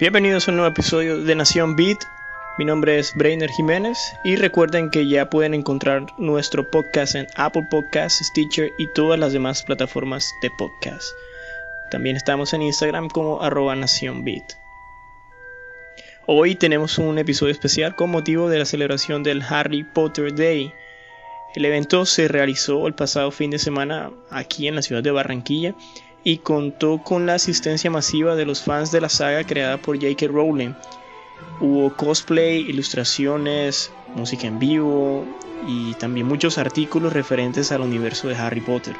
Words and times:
Bienvenidos 0.00 0.46
a 0.46 0.52
un 0.52 0.58
nuevo 0.58 0.70
episodio 0.70 1.24
de 1.24 1.34
Nación 1.34 1.74
Beat. 1.74 1.98
Mi 2.56 2.64
nombre 2.64 3.00
es 3.00 3.12
Brainer 3.16 3.50
Jiménez 3.50 3.98
y 4.22 4.36
recuerden 4.36 4.90
que 4.90 5.08
ya 5.08 5.28
pueden 5.28 5.54
encontrar 5.54 6.06
nuestro 6.18 6.70
podcast 6.70 7.16
en 7.16 7.26
Apple 7.34 7.66
Podcasts, 7.68 8.24
Stitcher 8.24 8.70
y 8.78 8.86
todas 8.92 9.18
las 9.18 9.32
demás 9.32 9.64
plataformas 9.64 10.32
de 10.40 10.52
podcast. 10.56 11.04
También 11.90 12.14
estamos 12.14 12.52
en 12.52 12.62
Instagram 12.62 13.08
como 13.08 13.42
arroba. 13.42 13.74
Hoy 16.26 16.54
tenemos 16.54 16.98
un 16.98 17.18
episodio 17.18 17.50
especial 17.50 17.96
con 17.96 18.10
motivo 18.10 18.48
de 18.48 18.60
la 18.60 18.66
celebración 18.66 19.24
del 19.24 19.42
Harry 19.42 19.82
Potter 19.82 20.32
Day. 20.32 20.72
El 21.56 21.64
evento 21.64 22.06
se 22.06 22.28
realizó 22.28 22.86
el 22.86 22.94
pasado 22.94 23.32
fin 23.32 23.50
de 23.50 23.58
semana 23.58 24.12
aquí 24.30 24.68
en 24.68 24.76
la 24.76 24.82
ciudad 24.82 25.02
de 25.02 25.10
Barranquilla 25.10 25.74
y 26.24 26.38
contó 26.38 26.98
con 26.98 27.26
la 27.26 27.34
asistencia 27.34 27.90
masiva 27.90 28.34
de 28.34 28.44
los 28.44 28.62
fans 28.62 28.90
de 28.92 29.00
la 29.00 29.08
saga 29.08 29.44
creada 29.44 29.78
por 29.78 29.96
J.K. 29.96 30.26
Rowling. 30.28 30.74
Hubo 31.60 31.94
cosplay, 31.96 32.60
ilustraciones, 32.60 33.90
música 34.14 34.46
en 34.46 34.58
vivo 34.58 35.24
y 35.66 35.94
también 35.94 36.26
muchos 36.26 36.58
artículos 36.58 37.12
referentes 37.12 37.72
al 37.72 37.82
universo 37.82 38.28
de 38.28 38.36
Harry 38.36 38.60
Potter. 38.60 38.94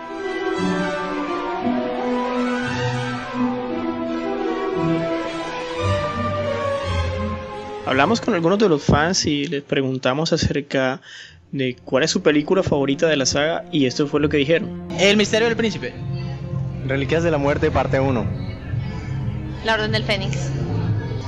Hablamos 7.86 8.20
con 8.20 8.34
algunos 8.34 8.58
de 8.58 8.68
los 8.68 8.84
fans 8.84 9.24
y 9.24 9.46
les 9.46 9.62
preguntamos 9.62 10.34
acerca 10.34 11.00
de 11.52 11.74
cuál 11.84 12.02
es 12.02 12.10
su 12.10 12.22
película 12.22 12.62
favorita 12.62 13.06
de 13.06 13.16
la 13.16 13.24
saga 13.24 13.64
y 13.72 13.86
esto 13.86 14.06
fue 14.06 14.20
lo 14.20 14.28
que 14.28 14.36
dijeron. 14.36 14.86
El 14.98 15.16
misterio 15.16 15.48
del 15.48 15.56
príncipe. 15.56 15.94
Reliquias 16.86 17.22
de 17.22 17.30
la 17.30 17.38
muerte, 17.38 17.70
parte 17.70 18.00
1. 18.00 18.24
La 19.64 19.74
Orden 19.74 19.92
del 19.92 20.04
Fénix. 20.04 20.50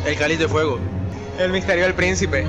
El 0.07 0.17
cáliz 0.17 0.39
de 0.39 0.49
fuego. 0.49 0.79
El 1.39 1.51
misterio 1.53 1.85
del 1.85 1.95
príncipe. 1.95 2.47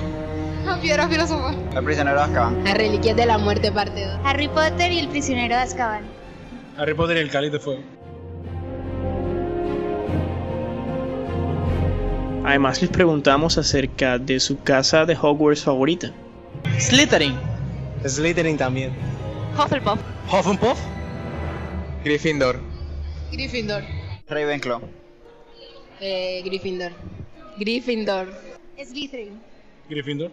La 0.66 0.80
piedra 0.80 1.08
filosofal. 1.08 1.56
El 1.76 1.84
prisionero 1.84 2.18
de 2.18 2.24
Azkaban. 2.24 2.64
Las 2.64 2.76
reliquias 2.76 3.16
de 3.16 3.26
la 3.26 3.38
muerte, 3.38 3.72
parte 3.72 4.06
2. 4.06 4.20
Harry 4.24 4.48
Potter 4.48 4.92
y 4.92 5.00
el 5.00 5.08
prisionero 5.10 5.56
de 5.56 5.62
Azkaban. 5.62 6.04
Harry 6.78 6.94
Potter 6.94 7.18
y 7.18 7.20
el 7.22 7.32
cáliz 7.32 7.52
de 7.52 7.60
fuego. 7.60 7.82
Además 12.46 12.82
les 12.82 12.90
preguntamos 12.90 13.58
acerca 13.58 14.18
de 14.18 14.40
su 14.40 14.62
casa 14.62 15.06
de 15.06 15.16
Hogwarts 15.20 15.64
favorita. 15.64 16.12
Slytherin. 16.80 17.36
Slytherin 18.06 18.58
también. 18.58 18.92
Hufflepuff. 19.58 20.00
Hufflepuff. 20.32 20.80
Gryffindor. 22.04 22.71
Gryffindor. 23.32 23.84
Ravenclaw. 24.28 24.82
Eh, 26.00 26.42
Gryffindor. 26.44 26.92
Gryffindor. 27.58 28.28
Slytherin. 28.78 29.40
Gryffindor. 29.90 30.32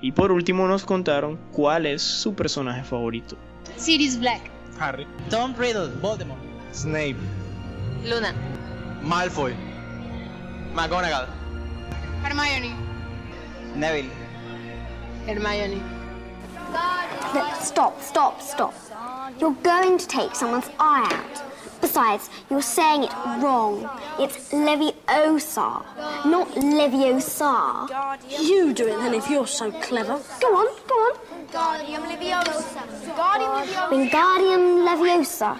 Y 0.00 0.12
por 0.12 0.32
último 0.32 0.68
nos 0.68 0.84
contaron 0.84 1.38
cuál 1.52 1.86
es 1.86 2.02
su 2.02 2.34
personaje 2.34 2.84
favorito. 2.84 3.36
Sirius 3.76 4.18
Black. 4.18 4.42
Harry. 4.78 5.06
Tom 5.30 5.54
Riddle. 5.56 5.88
Voldemort. 6.00 6.40
Snape. 6.72 7.16
Luna. 8.04 8.34
Malfoy. 9.02 9.54
McGonagall. 10.74 11.26
Hermione. 12.22 12.74
Neville. 13.76 14.10
Hermione. 15.26 16.03
Look, 17.34 17.54
stop, 17.60 18.00
stop, 18.02 18.40
stop. 18.40 18.74
You're 19.40 19.56
going 19.62 19.98
to 19.98 20.06
take 20.06 20.34
someone's 20.34 20.70
eye 20.78 21.08
out. 21.10 21.42
Besides, 21.80 22.30
you're 22.48 22.62
saying 22.62 23.04
it 23.04 23.12
wrong. 23.42 23.88
It's 24.18 24.52
Leviosa, 24.52 25.84
not 26.24 26.48
Leviosa. 26.48 27.86
You 28.40 28.72
do 28.72 28.86
it 28.88 28.96
then 28.98 29.14
if 29.14 29.28
you're 29.28 29.46
so 29.46 29.70
clever. 29.70 30.20
Go 30.40 30.48
on, 30.56 30.66
go 30.88 30.94
on. 30.94 31.14
Guardium 31.52 32.02
Leviosa. 32.04 33.16
Guardium 33.16 33.52
Leviosa. 33.52 33.90
Wingardium 33.90 34.64
Leviosa. 34.88 35.58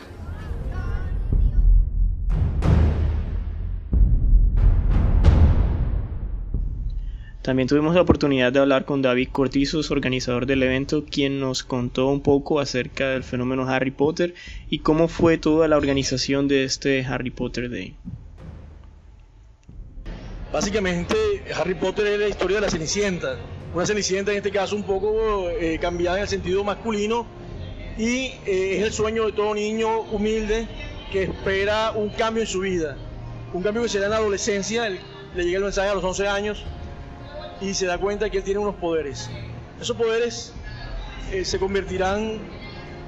También 7.45 7.69
tuvimos 7.69 7.95
la 7.95 8.01
oportunidad 8.01 8.55
de 8.55 8.61
hablar 8.61 8.87
con 8.87 9.03
David 9.03 9.29
Cortizos, 9.31 9.91
organizador 9.91 10.47
del 10.47 10.63
evento, 10.63 11.05
quien 11.05 11.41
nos 11.41 11.63
contó 11.63 12.07
un 12.09 12.23
poco 12.23 12.59
acerca 12.59 13.11
del 13.11 13.23
fenómeno 13.23 13.69
Harry 13.69 13.91
Potter 13.91 14.35
y 14.71 14.79
cómo 14.79 15.09
fue 15.09 15.37
toda 15.37 15.69
la 15.69 15.77
organización 15.77 16.49
de 16.49 16.65
este 16.65 17.05
Harry 17.05 17.29
Potter 17.29 17.69
Day. 17.71 17.97
Básicamente, 20.51 21.17
Harry 21.55 21.75
Potter 21.75 22.07
es 22.07 22.19
la 22.19 22.29
historia 22.29 22.57
de 22.57 22.61
la 22.63 22.71
Cenicienta. 22.71 23.37
Una 23.75 23.85
Cenicienta 23.85 24.31
en 24.31 24.39
este 24.39 24.51
caso 24.51 24.75
un 24.75 24.85
poco 24.85 25.51
eh, 25.51 25.79
cambiada 25.79 26.17
en 26.17 26.23
el 26.23 26.29
sentido 26.29 26.65
masculino 26.65 27.27
y 27.99 28.29
eh, 28.47 28.79
es 28.79 28.85
el 28.85 28.93
sueño 28.95 29.27
de 29.27 29.33
todo 29.33 29.55
niño 29.55 30.01
humilde 30.13 30.67
que 31.13 31.25
espera 31.25 31.93
un 31.93 32.09
cambio 32.09 32.43
en 32.43 32.47
su 32.49 32.61
vida. 32.61 32.97
Un 33.53 33.63
cambio 33.63 33.83
que 33.83 33.91
se 33.91 33.99
da 33.99 34.07
en 34.07 34.13
la 34.13 34.17
adolescencia, 34.17 34.87
él- 34.87 34.99
le 35.37 35.45
llega 35.45 35.59
el 35.59 35.65
mensaje 35.65 35.91
a 35.91 35.95
los 35.95 36.03
11 36.05 36.27
años 36.27 36.65
y 37.65 37.75
se 37.75 37.87
da 37.87 37.99
cuenta 37.99 38.29
que 38.31 38.39
él 38.39 38.45
tiene 38.45 38.61
unos 38.61 38.75
poderes. 38.77 39.31
Esos 39.81 39.97
poderes 39.97 40.53
eh, 41.33 41.45
se 41.45 41.59
convertirán 41.59 42.39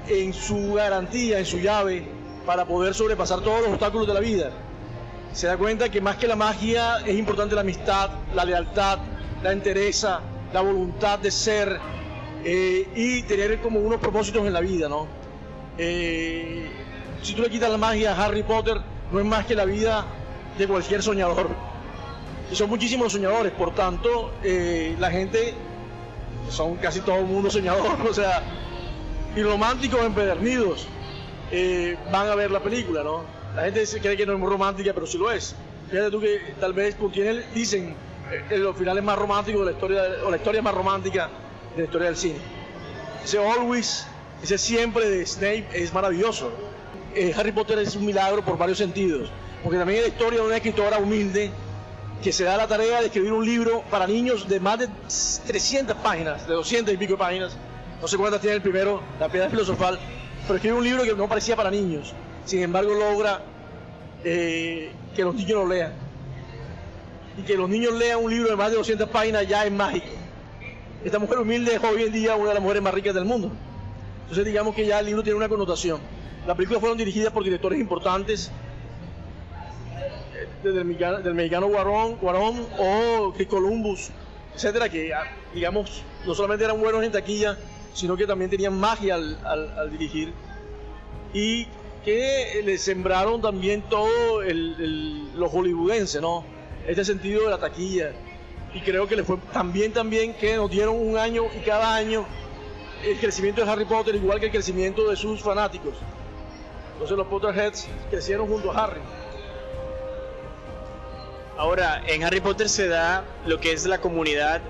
en 0.07 0.33
su 0.33 0.73
garantía, 0.73 1.39
en 1.39 1.45
su 1.45 1.59
llave 1.59 2.07
para 2.45 2.65
poder 2.65 2.93
sobrepasar 2.93 3.41
todos 3.41 3.61
los 3.61 3.69
obstáculos 3.71 4.07
de 4.07 4.13
la 4.13 4.19
vida. 4.19 4.51
Se 5.33 5.47
da 5.47 5.57
cuenta 5.57 5.89
que 5.89 6.01
más 6.01 6.15
que 6.15 6.27
la 6.27 6.35
magia 6.35 6.99
es 7.05 7.17
importante 7.17 7.53
la 7.53 7.61
amistad, 7.61 8.09
la 8.33 8.45
lealtad, 8.45 8.99
la 9.43 9.51
entereza, 9.51 10.21
la 10.53 10.61
voluntad 10.61 11.19
de 11.19 11.29
ser 11.29 11.79
eh, 12.43 12.87
y 12.95 13.21
tener 13.23 13.59
como 13.61 13.79
unos 13.79 13.99
propósitos 13.99 14.45
en 14.47 14.53
la 14.53 14.61
vida, 14.61 14.89
¿no? 14.89 15.07
Eh, 15.77 16.67
si 17.21 17.33
tú 17.33 17.41
le 17.41 17.49
quitas 17.49 17.69
la 17.69 17.77
magia 17.77 18.13
a 18.13 18.25
Harry 18.25 18.43
Potter, 18.43 18.77
no 19.11 19.19
es 19.19 19.25
más 19.25 19.45
que 19.45 19.53
la 19.53 19.65
vida 19.65 20.05
de 20.57 20.67
cualquier 20.67 21.03
soñador. 21.03 21.49
Son 22.53 22.69
muchísimos 22.69 23.11
soñadores, 23.11 23.51
por 23.51 23.75
tanto, 23.75 24.31
eh, 24.43 24.95
la 24.99 25.11
gente, 25.11 25.53
son 26.49 26.75
casi 26.77 27.01
todo 27.01 27.17
el 27.17 27.25
mundo 27.25 27.49
soñador, 27.49 27.97
o 28.09 28.13
sea, 28.13 28.41
y 29.35 29.43
románticos 29.43 30.03
empedernidos 30.05 30.87
eh, 31.51 31.97
van 32.11 32.27
a 32.27 32.35
ver 32.35 32.51
la 32.51 32.61
película, 32.61 33.03
¿no? 33.03 33.23
La 33.55 33.63
gente 33.63 33.83
cree 34.01 34.17
que 34.17 34.25
no 34.25 34.33
es 34.33 34.39
muy 34.39 34.49
romántica, 34.49 34.93
pero 34.93 35.05
sí 35.05 35.17
lo 35.17 35.31
es. 35.31 35.55
Fíjate 35.89 36.11
tú 36.11 36.19
que 36.19 36.53
tal 36.59 36.73
vez 36.73 36.95
por 36.95 37.11
quienes 37.11 37.53
dicen 37.53 37.95
eh, 38.49 38.57
los 38.57 38.75
finales 38.75 39.03
más 39.03 39.17
románticos 39.17 39.61
de 39.61 39.65
la 39.65 39.71
historia, 39.71 40.03
o 40.25 40.31
la 40.31 40.37
historia 40.37 40.61
más 40.61 40.73
romántica 40.73 41.29
de 41.75 41.81
la 41.81 41.85
historia 41.85 42.07
del 42.07 42.17
cine. 42.17 42.39
Ese 43.23 43.39
always, 43.39 44.05
ese 44.41 44.57
siempre 44.57 45.09
de 45.09 45.25
Snape 45.25 45.67
es 45.73 45.93
maravilloso. 45.93 46.51
Eh, 47.13 47.33
Harry 47.37 47.51
Potter 47.51 47.79
es 47.79 47.95
un 47.95 48.05
milagro 48.05 48.43
por 48.43 48.57
varios 48.57 48.77
sentidos, 48.77 49.29
porque 49.63 49.77
también 49.77 49.99
es 49.99 50.05
la 50.05 50.13
historia 50.13 50.39
de 50.39 50.45
una 50.45 50.55
escritora 50.57 50.97
humilde 50.97 51.51
que 52.23 52.33
se 52.33 52.43
da 52.43 52.57
la 52.57 52.67
tarea 52.67 52.99
de 52.99 53.07
escribir 53.07 53.31
un 53.31 53.45
libro 53.45 53.83
para 53.91 54.07
niños 54.07 54.47
de 54.47 54.59
más 54.59 54.79
de 54.79 54.87
300 55.47 55.95
páginas, 55.97 56.47
de 56.47 56.53
200 56.53 56.93
y 56.93 56.97
pico 56.97 57.17
páginas, 57.17 57.55
no 58.01 58.07
sé 58.07 58.17
cuántas 58.17 58.41
tiene 58.41 58.55
el 58.55 58.61
primero, 58.61 59.01
La 59.19 59.29
Piedra 59.29 59.49
Filosofal, 59.49 59.99
pero 60.43 60.55
escribe 60.55 60.75
un 60.75 60.83
libro 60.83 61.03
que 61.03 61.13
no 61.13 61.27
parecía 61.27 61.55
para 61.55 61.69
niños, 61.69 62.13
sin 62.45 62.61
embargo 62.61 62.93
logra 62.93 63.41
eh, 64.23 64.91
que 65.15 65.23
los 65.23 65.35
niños 65.35 65.53
lo 65.53 65.67
lean. 65.67 65.93
Y 67.37 67.43
que 67.43 67.55
los 67.55 67.69
niños 67.69 67.93
lean 67.93 68.23
un 68.23 68.31
libro 68.31 68.49
de 68.49 68.55
más 68.55 68.71
de 68.71 68.77
200 68.77 69.09
páginas 69.09 69.47
ya 69.47 69.65
es 69.65 69.71
mágico. 69.71 70.07
Esta 71.03 71.19
mujer 71.19 71.37
humilde 71.37 71.75
es 71.75 71.83
hoy 71.83 72.03
en 72.03 72.11
día 72.11 72.35
una 72.35 72.49
de 72.49 72.53
las 72.55 72.63
mujeres 72.63 72.81
más 72.81 72.93
ricas 72.93 73.13
del 73.13 73.25
mundo. 73.25 73.51
Entonces 74.21 74.45
digamos 74.45 74.73
que 74.75 74.85
ya 74.85 74.99
el 74.99 75.05
libro 75.05 75.21
tiene 75.21 75.37
una 75.37 75.47
connotación. 75.47 75.99
Las 76.47 76.55
películas 76.55 76.79
fueron 76.79 76.97
dirigidas 76.97 77.31
por 77.31 77.43
directores 77.43 77.79
importantes, 77.79 78.51
eh, 80.63 80.67
desde 80.67 80.79
el 80.79 80.85
mexicano, 80.85 81.19
del 81.19 81.33
mexicano 81.33 81.67
Guarón, 81.67 82.15
Guarón 82.17 82.65
o 82.79 83.33
Chris 83.35 83.47
Columbus, 83.47 84.09
etcétera, 84.55 84.89
que 84.89 85.13
ah, 85.13 85.23
digamos 85.53 86.03
no 86.25 86.33
solamente 86.33 86.65
eran 86.65 86.79
buenos 86.79 87.03
en 87.03 87.11
taquilla, 87.11 87.57
sino 87.93 88.15
que 88.17 88.25
también 88.27 88.49
tenían 88.51 88.77
magia 88.77 89.15
al, 89.15 89.89
dirigir 89.91 90.33
y 91.33 91.67
que 92.03 92.61
le 92.63 92.77
sembraron 92.77 93.41
también 93.41 93.81
todo 93.83 94.41
el, 94.41 94.75
el- 94.79 95.39
lo 95.39 95.49
hollywoodense, 95.49 96.21
¿no? 96.21 96.43
Este 96.87 97.03
sentido 97.03 97.43
de 97.43 97.49
la 97.49 97.57
taquilla. 97.57 98.11
Y 98.73 98.81
creo 98.81 99.07
que 99.07 99.15
le 99.15 99.23
fue 99.23 99.37
también, 99.51 99.91
también 99.93 100.33
que 100.33 100.55
nos 100.55 100.69
dieron 100.69 100.95
un 100.95 101.17
año 101.17 101.43
y 101.57 101.59
cada 101.65 101.95
año 101.95 102.25
el 103.03 103.17
crecimiento 103.19 103.63
de 103.63 103.69
Harry 103.71 103.85
Potter 103.85 104.15
igual 104.15 104.39
que 104.39 104.47
el 104.47 104.51
crecimiento 104.51 105.09
de 105.09 105.15
sus 105.15 105.41
fanáticos. 105.41 105.95
Entonces 106.93 107.17
los 107.17 107.27
Potterheads 107.27 107.87
crecieron 108.09 108.47
junto 108.47 108.71
a 108.71 108.83
Harry. 108.85 109.01
Ahora, 111.57 112.01
en 112.07 112.23
Harry 112.23 112.39
Potter 112.39 112.69
se 112.69 112.87
da 112.87 113.25
lo 113.45 113.59
que 113.59 113.71
es 113.71 113.85
la 113.85 113.99
comunidad 113.99 114.61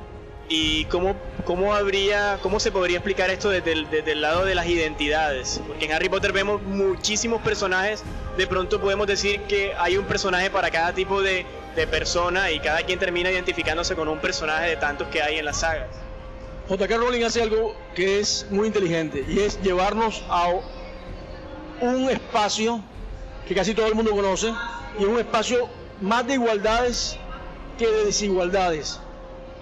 y 0.50 0.86
cómo 0.86 1.16
¿cómo 1.48 1.74
habría, 1.74 2.40
cómo 2.44 2.60
se 2.60 2.74
podría 2.74 2.98
explicar 2.98 3.30
esto 3.30 3.50
desde 3.50 3.72
el, 3.72 3.90
desde 3.90 4.12
el 4.12 4.22
lado 4.22 4.44
de 4.44 4.54
las 4.54 4.68
identidades? 4.68 5.62
Porque 5.66 5.86
en 5.86 5.94
Harry 5.94 6.10
Potter 6.10 6.34
vemos 6.34 6.62
muchísimos 6.62 7.42
personajes, 7.42 8.04
de 8.36 8.46
pronto 8.48 8.82
podemos 8.82 9.08
decir 9.08 9.40
que 9.44 9.74
hay 9.80 9.96
un 9.96 10.04
personaje 10.04 10.50
para 10.50 10.70
cada 10.72 10.92
tipo 10.92 11.22
de, 11.22 11.46
de 11.74 11.88
persona 11.88 12.52
y 12.52 12.60
cada 12.60 12.84
quien 12.84 13.00
termina 13.00 13.32
identificándose 13.32 13.96
con 13.96 14.10
un 14.10 14.20
personaje 14.20 14.68
de 14.68 14.76
tantos 14.76 15.08
que 15.08 15.22
hay 15.22 15.38
en 15.38 15.46
las 15.46 15.62
sagas. 15.62 15.88
J.K. 16.68 16.98
Rowling 16.98 17.24
hace 17.24 17.42
algo 17.42 17.74
que 17.96 18.20
es 18.20 18.46
muy 18.50 18.68
inteligente 18.68 19.24
y 19.26 19.40
es 19.40 19.62
llevarnos 19.62 20.26
a 20.28 20.50
un 21.80 22.10
espacio 22.10 22.82
que 23.48 23.56
casi 23.56 23.74
todo 23.74 23.88
el 23.88 23.96
mundo 23.96 24.12
conoce 24.12 24.54
y 25.00 25.06
un 25.06 25.18
espacio 25.18 25.70
más 26.02 26.26
de 26.28 26.34
igualdades 26.34 27.18
que 27.78 27.88
de 27.88 28.06
desigualdades. 28.06 29.00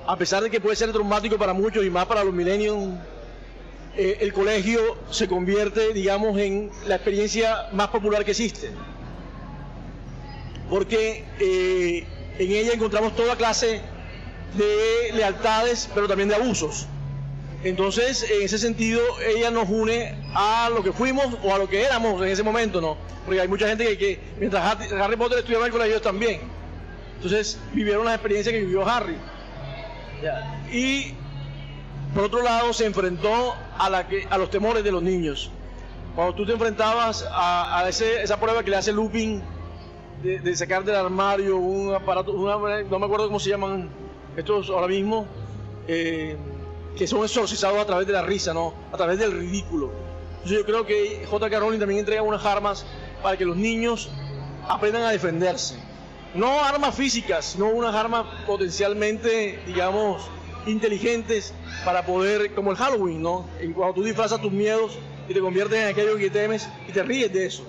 A 0.08 0.18
pesar 0.18 0.44
de 0.44 0.50
que 0.50 0.62
puede 0.62 0.76
ser 0.76 0.92
traumático 0.92 1.38
para 1.38 1.54
muchos 1.54 1.84
y 1.84 1.90
más 1.90 2.06
para 2.06 2.24
los 2.24 2.34
millennials, 2.34 3.00
eh, 3.98 4.18
el 4.22 4.34
colegio 4.34 4.98
se 5.10 5.28
convierte, 5.28 5.94
digamos, 5.94 6.38
en 6.38 6.70
la 6.88 6.96
experiencia 6.96 7.68
más 7.72 7.88
popular 7.88 8.24
que 8.26 8.32
existe. 8.32 8.72
Porque 10.70 11.24
eh, 11.40 12.06
en 12.38 12.52
ella 12.52 12.74
encontramos 12.74 13.16
toda 13.16 13.36
clase 13.36 13.82
de 14.58 15.14
lealtades, 15.14 15.90
pero 15.94 16.08
también 16.08 16.30
de 16.30 16.36
abusos. 16.36 16.88
Entonces, 17.64 18.30
en 18.30 18.44
ese 18.44 18.60
sentido, 18.60 19.02
ella 19.26 19.50
nos 19.50 19.70
une 19.70 20.16
a 20.34 20.70
lo 20.70 20.84
que 20.84 20.92
fuimos 20.92 21.26
o 21.44 21.54
a 21.54 21.58
lo 21.58 21.68
que 21.68 21.84
éramos 21.84 22.22
en 22.22 22.28
ese 22.30 22.44
momento, 22.44 22.80
¿no? 22.80 22.98
Porque 23.26 23.42
hay 23.42 23.48
mucha 23.48 23.68
gente 23.68 23.86
que, 23.86 23.98
que 23.98 24.20
mientras 24.40 24.64
Harry 24.92 25.16
Potter 25.16 25.40
estudiaba 25.40 25.66
en 25.66 25.74
el 25.74 25.78
colegio 25.78 26.02
también. 26.02 26.42
Entonces, 27.16 27.60
vivieron 27.74 28.06
las 28.06 28.16
experiencias 28.16 28.54
que 28.54 28.60
vivió 28.62 28.88
Harry. 28.88 29.18
Y, 30.72 31.14
por 32.14 32.26
otro 32.26 32.44
lado, 32.44 32.72
se 32.74 32.86
enfrentó 32.86 33.56
a, 33.78 33.90
la 33.90 34.06
a 34.30 34.38
los 34.38 34.50
temores 34.50 34.84
de 34.84 34.92
los 34.92 35.02
niños. 35.02 35.52
Cuando 36.16 36.36
tú 36.36 36.46
te 36.46 36.54
enfrentabas 36.54 37.26
a, 37.30 37.88
esa 37.90 38.40
prueba 38.40 38.64
que 38.64 38.70
le 38.70 38.78
hace 38.78 38.94
Lupin 38.94 39.42
de, 40.24 40.40
de, 40.40 40.56
sacar 40.56 40.84
del 40.84 40.96
armario 40.96 41.58
un 41.58 41.94
aparato, 41.94 42.32
una, 42.32 42.84
no 42.84 43.00
me 43.00 43.06
acuerdo 43.06 43.28
cómo 43.28 43.40
se 43.40 43.50
llaman 43.50 43.90
estos 44.38 44.70
ahora 44.70 44.88
mismo. 44.88 45.28
Eh, 45.88 46.38
que 46.98 47.08
son 47.08 47.24
exorcizados 47.24 47.80
a 47.80 47.86
través 47.86 48.08
de 48.08 48.14
la 48.14 48.22
risa, 48.22 48.54
¿no? 48.54 48.74
A 48.92 48.98
través 48.98 49.20
del 49.20 49.32
ridículo. 49.32 49.92
Entonces 50.36 50.60
yo 50.60 50.66
creo 50.66 50.86
que 50.86 51.26
J.K. 51.30 51.60
Rowling 51.60 51.80
también 51.80 52.00
entrega 52.00 52.22
unas 52.22 52.46
armas 52.46 52.86
para 53.22 53.38
que 53.38 53.46
los 53.46 53.58
niños 53.58 54.10
aprendan 54.68 55.04
a 55.04 55.12
defenderse. 55.12 55.76
No 56.34 56.64
armas 56.64 56.96
físicas, 56.96 57.46
sino 57.46 57.70
unas 57.70 57.96
armas 57.96 58.26
potencialmente, 58.46 59.60
digamos, 59.66 60.22
inteligentes 60.66 61.54
para 61.84 62.06
poder, 62.06 62.54
como 62.54 62.72
el 62.72 62.78
Halloween, 62.78 63.22
¿no? 63.22 63.48
Cuando 63.74 63.96
tú 63.96 64.04
disfrazas 64.04 64.42
tus 64.42 64.52
miedos 64.52 64.98
y 65.28 65.34
te 65.34 65.40
conviertes 65.40 65.80
en 65.80 65.88
aquello 65.88 66.18
que 66.18 66.30
temes 66.30 66.68
y 66.88 66.92
te 66.92 67.04
ríes 67.04 67.32
de 67.32 67.46
eso. 67.46 67.66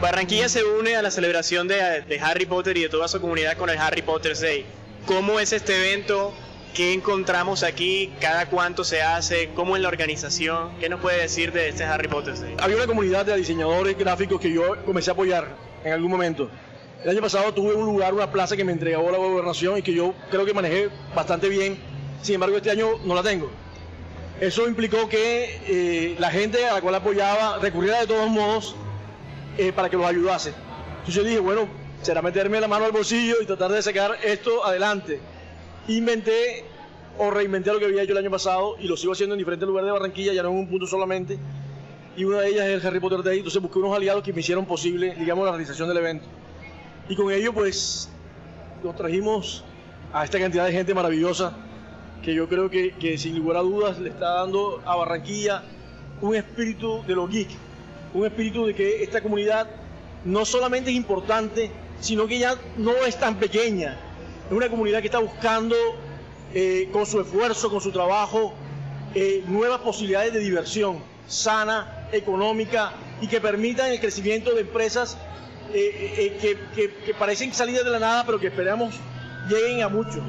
Barranquilla 0.00 0.48
se 0.48 0.64
une 0.64 0.96
a 0.96 1.02
la 1.02 1.10
celebración 1.10 1.66
de, 1.66 2.02
de 2.02 2.20
Harry 2.20 2.44
Potter 2.44 2.76
y 2.76 2.82
de 2.82 2.88
toda 2.88 3.08
su 3.08 3.20
comunidad 3.20 3.56
con 3.56 3.70
el 3.70 3.78
Harry 3.78 4.02
Potter 4.02 4.36
Day. 4.38 4.66
¿Cómo 5.06 5.38
es 5.38 5.52
este 5.52 5.76
evento? 5.76 6.32
¿Qué 6.72 6.94
encontramos 6.94 7.62
aquí? 7.62 8.10
¿Cada 8.20 8.48
cuánto 8.48 8.84
se 8.84 9.02
hace? 9.02 9.50
¿Cómo 9.54 9.76
es 9.76 9.82
la 9.82 9.88
organización? 9.88 10.70
¿Qué 10.80 10.88
nos 10.88 11.00
puede 11.00 11.20
decir 11.20 11.52
de 11.52 11.68
este 11.68 11.84
Harry 11.84 12.08
Potter 12.08 12.38
Day? 12.38 12.56
Había 12.58 12.76
una 12.76 12.86
comunidad 12.86 13.26
de 13.26 13.36
diseñadores 13.36 13.98
gráficos 13.98 14.40
que 14.40 14.50
yo 14.50 14.82
comencé 14.86 15.10
a 15.10 15.12
apoyar 15.12 15.46
en 15.84 15.92
algún 15.92 16.10
momento. 16.10 16.48
El 17.02 17.10
año 17.10 17.20
pasado 17.20 17.52
tuve 17.52 17.74
un 17.74 17.84
lugar, 17.84 18.14
una 18.14 18.32
plaza 18.32 18.56
que 18.56 18.64
me 18.64 18.72
entregó 18.72 19.10
la 19.10 19.18
gobernación 19.18 19.76
y 19.76 19.82
que 19.82 19.92
yo 19.92 20.14
creo 20.30 20.46
que 20.46 20.54
manejé 20.54 20.88
bastante 21.14 21.50
bien. 21.50 21.78
Sin 22.22 22.36
embargo, 22.36 22.56
este 22.56 22.70
año 22.70 22.92
no 23.04 23.14
la 23.14 23.22
tengo. 23.22 23.50
Eso 24.40 24.66
implicó 24.66 25.06
que 25.10 25.60
eh, 25.68 26.16
la 26.18 26.30
gente 26.30 26.66
a 26.66 26.72
la 26.72 26.80
cual 26.80 26.94
apoyaba 26.94 27.58
recurriera 27.58 28.00
de 28.00 28.06
todos 28.06 28.30
modos 28.30 28.74
eh, 29.58 29.70
para 29.70 29.90
que 29.90 29.98
los 29.98 30.06
ayudase. 30.06 30.54
Entonces 31.00 31.14
yo 31.14 31.24
dije, 31.24 31.40
bueno, 31.40 31.68
será 32.04 32.20
meterme 32.20 32.60
la 32.60 32.68
mano 32.68 32.84
al 32.84 32.92
bolsillo 32.92 33.36
y 33.40 33.46
tratar 33.46 33.72
de 33.72 33.80
sacar 33.80 34.18
esto 34.22 34.64
adelante. 34.64 35.20
Inventé 35.88 36.64
o 37.18 37.30
reinventé 37.30 37.72
lo 37.72 37.78
que 37.78 37.86
había 37.86 38.02
hecho 38.02 38.12
el 38.12 38.18
año 38.18 38.30
pasado 38.30 38.76
y 38.78 38.86
lo 38.86 38.96
sigo 38.96 39.12
haciendo 39.12 39.34
en 39.34 39.38
diferentes 39.38 39.66
lugares 39.66 39.86
de 39.86 39.92
Barranquilla, 39.92 40.32
ya 40.34 40.42
no 40.42 40.50
en 40.50 40.56
un 40.56 40.68
punto 40.68 40.86
solamente. 40.86 41.38
Y 42.16 42.24
una 42.24 42.40
de 42.40 42.48
ellas 42.48 42.66
es 42.66 42.82
el 42.82 42.86
Harry 42.86 43.00
Potter 43.00 43.22
Day, 43.22 43.38
entonces 43.38 43.60
busqué 43.60 43.78
unos 43.78 43.96
aliados 43.96 44.22
que 44.22 44.32
me 44.32 44.40
hicieron 44.40 44.66
posible, 44.66 45.14
digamos, 45.18 45.46
la 45.46 45.52
realización 45.52 45.88
del 45.88 45.96
evento. 45.96 46.26
Y 47.08 47.16
con 47.16 47.32
ello, 47.32 47.52
pues, 47.54 48.10
nos 48.82 48.94
trajimos 48.96 49.64
a 50.12 50.24
esta 50.24 50.38
cantidad 50.38 50.66
de 50.66 50.72
gente 50.72 50.92
maravillosa 50.94 51.56
que 52.22 52.34
yo 52.34 52.48
creo 52.48 52.68
que, 52.68 52.92
que 52.92 53.16
sin 53.16 53.38
lugar 53.38 53.56
a 53.56 53.60
dudas 53.60 53.98
le 53.98 54.10
está 54.10 54.34
dando 54.34 54.82
a 54.84 54.94
Barranquilla 54.96 55.62
un 56.20 56.34
espíritu 56.34 57.02
de 57.06 57.14
lo 57.14 57.26
geek, 57.26 57.48
un 58.12 58.26
espíritu 58.26 58.66
de 58.66 58.74
que 58.74 59.02
esta 59.02 59.22
comunidad 59.22 59.68
no 60.24 60.44
solamente 60.44 60.90
es 60.90 60.96
importante, 60.96 61.70
sino 62.00 62.26
que 62.26 62.38
ya 62.38 62.56
no 62.76 62.92
es 63.06 63.18
tan 63.18 63.36
pequeña. 63.36 63.98
Es 64.46 64.52
una 64.52 64.68
comunidad 64.68 65.00
que 65.00 65.06
está 65.06 65.18
buscando 65.18 65.76
eh, 66.52 66.88
con 66.92 67.06
su 67.06 67.20
esfuerzo, 67.20 67.70
con 67.70 67.80
su 67.80 67.90
trabajo, 67.90 68.54
eh, 69.14 69.42
nuevas 69.46 69.80
posibilidades 69.80 70.32
de 70.32 70.40
diversión 70.40 70.98
sana, 71.26 72.08
económica 72.12 72.92
y 73.20 73.26
que 73.26 73.40
permitan 73.40 73.90
el 73.90 74.00
crecimiento 74.00 74.54
de 74.54 74.60
empresas 74.60 75.16
eh, 75.72 76.36
que, 76.40 76.58
que, 76.74 76.94
que 76.94 77.14
parecen 77.14 77.52
salidas 77.54 77.84
de 77.84 77.90
la 77.90 77.98
nada, 77.98 78.24
pero 78.26 78.38
que 78.38 78.48
esperamos 78.48 78.94
lleguen 79.48 79.82
a 79.82 79.88
mucho. 79.88 80.22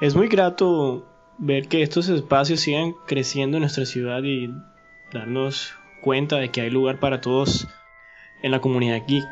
Es 0.00 0.14
muy 0.14 0.28
grato 0.28 1.06
ver 1.38 1.68
que 1.68 1.82
estos 1.82 2.08
espacios 2.08 2.60
sigan 2.60 2.94
creciendo 3.06 3.56
en 3.56 3.62
nuestra 3.62 3.84
ciudad 3.84 4.22
y 4.22 4.54
darnos 5.12 5.72
cuenta 6.00 6.36
de 6.36 6.50
que 6.50 6.60
hay 6.60 6.70
lugar 6.70 6.98
para 6.98 7.20
todos 7.20 7.68
en 8.42 8.50
la 8.50 8.60
comunidad 8.60 9.02
geek. 9.06 9.24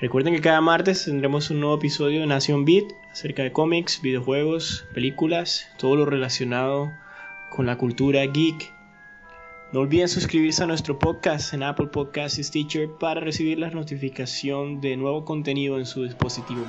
Recuerden 0.00 0.34
que 0.34 0.40
cada 0.40 0.62
martes 0.62 1.04
tendremos 1.04 1.50
un 1.50 1.60
nuevo 1.60 1.76
episodio 1.76 2.20
de 2.20 2.26
Nación 2.26 2.64
Beat 2.64 2.94
acerca 3.12 3.42
de 3.42 3.52
cómics, 3.52 4.00
videojuegos, 4.00 4.86
películas, 4.94 5.70
todo 5.76 5.94
lo 5.96 6.06
relacionado 6.06 6.90
con 7.50 7.66
la 7.66 7.76
cultura 7.76 8.24
geek. 8.24 8.72
No 9.72 9.80
olviden 9.80 10.08
suscribirse 10.08 10.62
a 10.62 10.66
nuestro 10.66 10.98
podcast 10.98 11.52
en 11.52 11.62
Apple 11.62 11.88
Podcasts 11.88 12.38
y 12.38 12.44
Stitcher 12.44 12.88
para 12.98 13.20
recibir 13.20 13.58
la 13.58 13.68
notificación 13.68 14.80
de 14.80 14.96
nuevo 14.96 15.26
contenido 15.26 15.78
en 15.78 15.84
su 15.84 16.04
dispositivo. 16.04 16.64